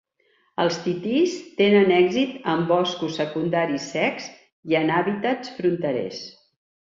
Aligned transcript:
Els 0.61 0.77
titís 0.85 1.33
tenen 1.59 1.91
èxit 1.97 2.47
en 2.53 2.63
boscos 2.71 3.19
secundaris 3.21 3.85
secs 3.93 4.29
i 4.73 4.79
en 4.81 4.89
hàbitats 4.95 5.55
fronterers. 5.59 6.25